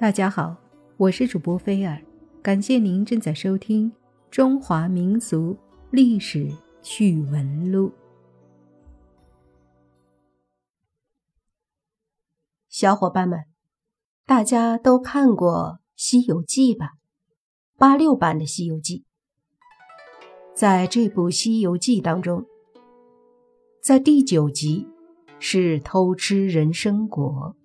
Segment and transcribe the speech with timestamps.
[0.00, 0.56] 大家好，
[0.96, 2.00] 我是主播菲尔，
[2.40, 3.90] 感谢您正在收听
[4.30, 5.58] 《中华民族
[5.90, 6.48] 历史
[6.80, 7.88] 趣闻录》。
[12.68, 13.40] 小伙伴们，
[14.24, 16.92] 大家都看过《西游记》吧？
[17.76, 19.00] 八六版的《西游记》。
[20.54, 22.46] 在这部《西游记》当中，
[23.82, 24.86] 在第九集
[25.40, 27.56] 是偷吃人参果，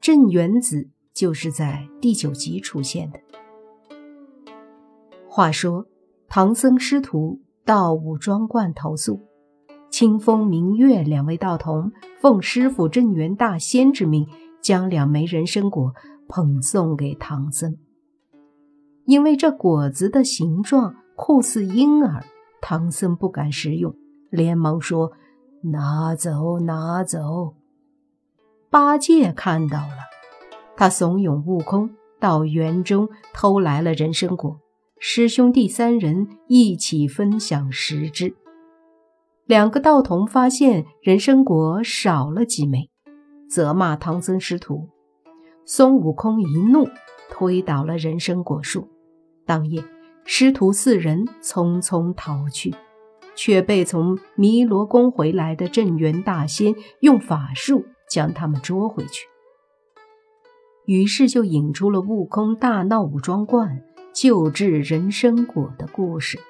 [0.00, 0.88] 镇元子。
[1.18, 3.18] 就是在第九集出现的。
[5.28, 5.84] 话说，
[6.28, 9.20] 唐僧师徒到五庄观投宿，
[9.90, 14.28] 清风明月两位道童奉师傅镇元大仙之命，
[14.62, 15.92] 将两枚人参果
[16.28, 17.76] 捧送给唐僧。
[19.04, 22.24] 因为这果子的形状酷似婴儿，
[22.60, 23.92] 唐僧不敢食用，
[24.30, 25.10] 连忙说
[25.72, 27.56] ：“拿走，拿走。”
[28.70, 30.06] 八戒看到了。
[30.78, 31.90] 他怂恿悟空
[32.20, 34.60] 到园中偷来了人参果，
[35.00, 38.36] 师兄弟三人一起分享食之。
[39.44, 42.88] 两个道童发现人参果少了几枚，
[43.50, 44.88] 责骂唐僧师徒。
[45.66, 46.86] 孙悟空一怒，
[47.28, 48.88] 推倒了人参果树。
[49.44, 49.82] 当夜，
[50.24, 52.72] 师徒四人匆匆逃去，
[53.34, 59.26] 却被从弥罗宫回来的镇元大仙用法术将他们捉回去。
[60.88, 63.82] 于是就引出了悟空大闹武装观
[64.14, 66.40] 救治人参果的故事。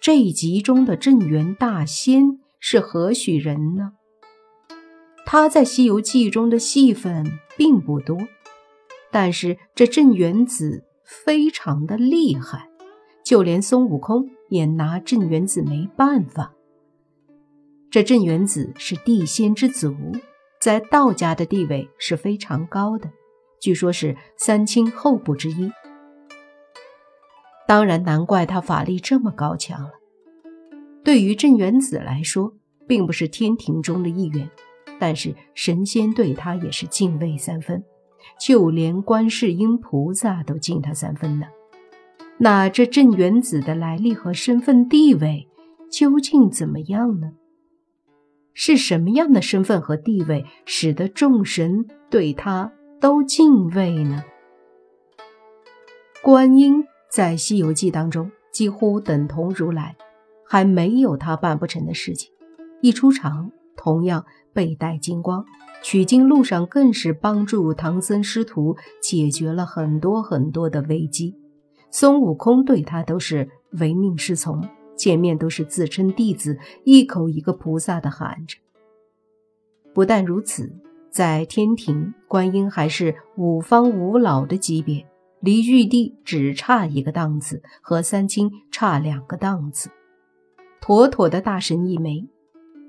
[0.00, 3.92] 这一集中的镇元大仙是何许人呢？
[5.24, 7.24] 他在《西游记》中的戏份
[7.56, 8.18] 并不多，
[9.12, 12.68] 但是这镇元子非常的厉害，
[13.24, 16.52] 就连孙悟空也拿镇元子没办法。
[17.88, 19.94] 这镇元子是地仙之祖。
[20.60, 23.10] 在道家的地位是非常高的，
[23.60, 25.70] 据说是三清后部之一。
[27.66, 29.90] 当然，难怪他法力这么高强了。
[31.04, 32.54] 对于镇元子来说，
[32.86, 34.50] 并不是天庭中的一员，
[34.98, 37.84] 但是神仙对他也是敬畏三分，
[38.40, 41.46] 就连观世音菩萨都敬他三分呢。
[42.38, 45.48] 那这镇元子的来历和身份地位
[45.90, 47.32] 究竟怎么样呢？
[48.60, 54.24] 是什么样的身份和地位，使得众神对他都敬畏呢？
[56.24, 59.96] 观音在《西游记》当中几乎等同如来，
[60.44, 62.32] 还没有他办不成的事情。
[62.82, 65.44] 一出场，同样背带金光，
[65.80, 71.36] 取经路上更是帮助唐僧师徒解决了很多很多的危机。
[71.92, 73.48] 孙悟空对他都是
[73.78, 74.68] 唯命是从。
[74.98, 78.58] 见面都是自称弟子，一口一个菩萨的喊着。
[79.94, 80.70] 不但如此，
[81.10, 85.06] 在天庭，观音还是五方五老的级别，
[85.40, 89.88] 离玉帝只差一个档次，和三清差两个档次，
[90.80, 92.28] 妥妥的大神一枚。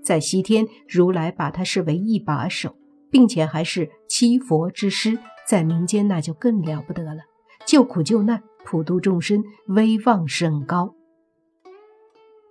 [0.04, 2.76] 在西天，如来把他视为一把手，
[3.12, 7.22] 并且还是七佛之师，在民间那就更了不得了，
[7.66, 10.96] 救苦救难，普度众生，威望甚高。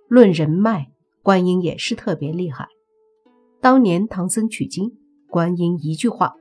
[0.09, 0.87] 论人脉，
[1.21, 2.67] 观音也是特别厉害。
[3.61, 4.91] 当年唐僧取经，
[5.29, 6.33] 观音一句话，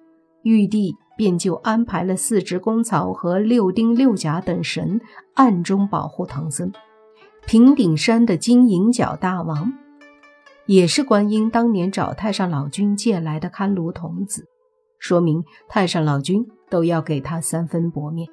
[0.42, 5.02] 玉帝便就安排了四只公曹和六丁六甲等神
[5.34, 6.72] 暗中保护唐僧。
[7.46, 9.74] 平顶山的金银角大王，
[10.64, 14.46] 也是观音当年找太上老君借来的看炉童子，
[14.98, 18.30] 说明太上老君都要给他三分薄面。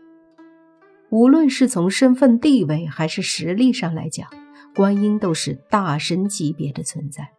[1.09, 4.29] 无论是从身份地位还是实力上来讲。
[4.75, 7.29] 观音都是大神级别的存在，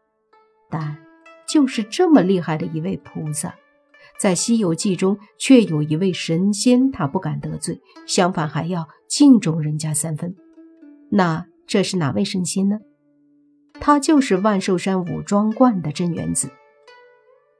[0.70, 0.96] 但
[1.46, 3.54] 就是这么厉害的一位菩萨，
[4.18, 10.34] 在《西游记》中却有一位神仙，他不敢得罪，相反还要敬重人家三分。
[11.10, 12.78] 那这是哪位神仙呢？
[13.78, 16.48] 他就是万寿山五庄观的镇元子。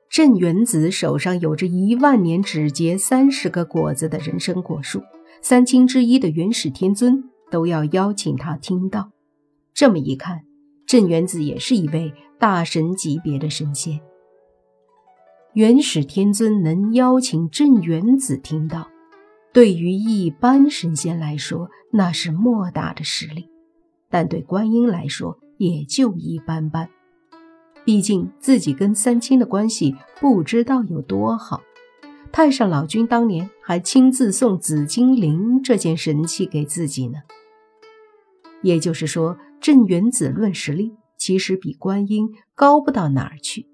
[0.09, 5.03] 镇元子手上有着一万年只结三十个果子的人参果树，
[5.42, 9.10] 三清之一的元始天尊都要邀请他听到。
[9.76, 10.40] 这么一看，
[10.86, 14.00] 镇元子也是一位大神级别的神仙。
[15.52, 18.88] 元始天尊能邀请镇元子听到，
[19.52, 23.50] 对于一般神仙来说那是莫大的实力，
[24.08, 26.88] 但对观音来说也就一般般。
[27.84, 31.60] 毕竟自己跟三清的关系不知道有多好，
[32.32, 37.18] 太上老君当年还亲自送紫金铃这件神器给自己呢。
[38.62, 39.36] 也就是说。
[39.66, 43.66] 镇元子论实力，其实比观音高不到哪儿去。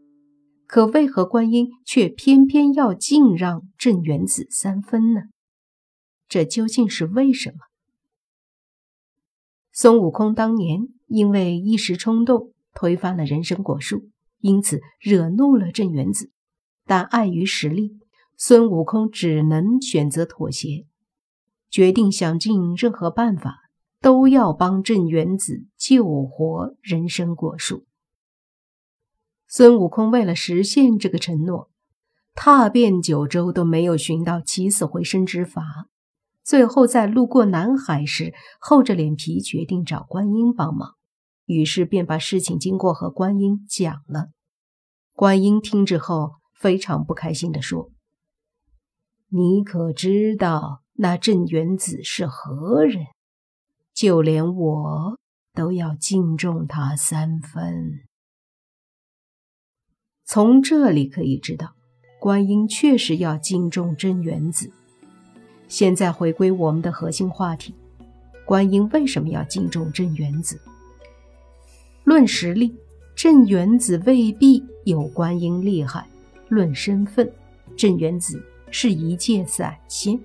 [0.67, 5.25] 可为何观音却偏偏要敬让镇元子三分呢？
[6.31, 7.59] 这究竟是为什么？
[9.71, 16.31] 孙悟空当年因为一时冲动推翻了人参果树，因此惹怒了镇元子，
[16.87, 17.99] 但碍于实力，
[18.38, 20.87] 孙悟空只能选择妥协，
[21.71, 23.59] 决定想尽任何办法
[24.02, 27.87] 都要帮镇元子救活人参果树。
[29.46, 31.70] 孙悟空为了实现这个承诺，
[32.34, 35.62] 踏遍九州都没有寻到起死回生之法。
[36.43, 40.96] 最后在路过南海时，厚着脸皮决定找观音帮忙，
[41.46, 44.31] 于是便把事情经过和观音讲了。
[45.12, 47.93] 观音听之后非常不开心地说
[49.31, 53.04] ：“你可知道那镇元子是何人？
[53.94, 55.19] 就连我
[55.55, 58.00] 都要敬重他三分。”
[60.25, 61.75] 从这里可以知道，
[62.21, 64.73] 观音确实要敬重真元子。
[65.69, 67.75] 现在回归我们的核心话题：
[68.47, 70.61] 观音为什么要敬重真元子？
[72.05, 72.75] 论实力，
[73.15, 76.03] 镇元子未必有观音厉害；
[76.49, 77.31] 论身份，
[77.77, 80.19] 镇元子是一介散仙，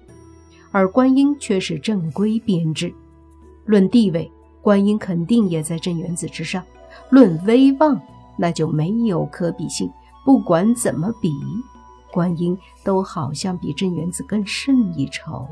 [0.71, 2.89] 而观音却是正规编制；
[3.67, 4.31] 论地位，
[4.63, 6.63] 观音肯定也在镇元子之上；
[7.11, 8.01] 论威望，
[8.35, 9.87] 那就没有可比性。
[10.25, 11.31] 不管怎么比，
[12.11, 15.47] 观音都好像比镇元子更胜一筹。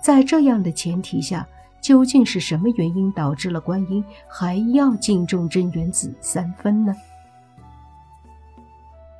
[0.00, 1.46] 在这样的前提下，
[1.82, 6.94] 究竟是什么原因导致了观音还要敬重镇元子三分呢？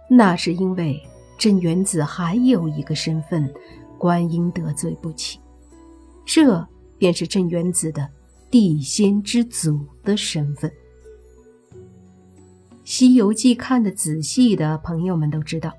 [0.08, 1.02] 那是因为
[1.36, 3.52] 镇元子还有一个身份，
[3.98, 5.40] 观音得罪不起，
[6.24, 6.66] 这
[6.98, 8.08] 便是镇元子的
[8.50, 10.70] 地仙之祖的身份。
[12.84, 15.72] 《西游记》看得仔细的朋友们都知道，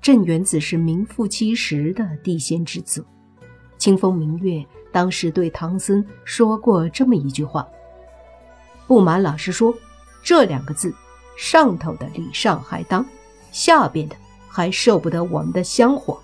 [0.00, 3.04] 镇元子是名副其实的地仙之祖。
[3.76, 7.68] 清风明月当时对唐僧说过这么一句话
[8.88, 9.74] ：“不瞒老师说，
[10.22, 10.94] 这两个字，
[11.36, 13.04] 上头的礼尚还当，
[13.52, 14.16] 下边的
[14.48, 16.18] 还受不得我们的香火。”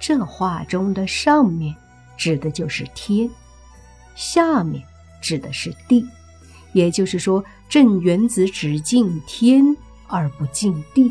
[0.00, 1.76] 这话中的上面
[2.20, 3.28] 指的就是天，
[4.14, 4.82] 下面
[5.22, 6.06] 指的是地。
[6.74, 9.74] 也就是说，镇元子只敬天
[10.06, 11.10] 而不敬地，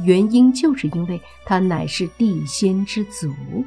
[0.00, 3.28] 原因就是因为他乃是地仙之祖。《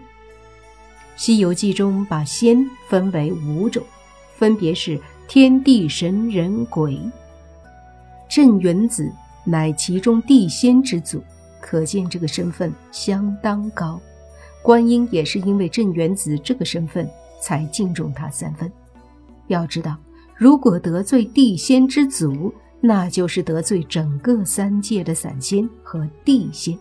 [1.16, 3.82] 西游记》中把仙分为五种，
[4.36, 5.00] 分别是
[5.30, 7.00] 天地神人鬼。
[8.28, 9.10] 镇元子
[9.46, 11.24] 乃其中地仙之祖，
[11.62, 13.98] 可见这个身份相当高。
[14.66, 17.08] 观音也是因为镇元子这个身份
[17.40, 18.72] 才敬重他三分。
[19.46, 19.96] 要知道。
[20.36, 22.52] 如果得罪地仙之祖，
[22.82, 26.78] 那就是得罪整个三界的散仙和地仙，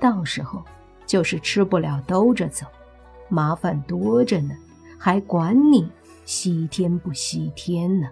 [0.00, 0.60] 到时候
[1.06, 2.66] 就是吃不了兜着走，
[3.28, 4.56] 麻烦多着呢，
[4.98, 5.86] 还管你
[6.24, 8.08] 西天不西天呢？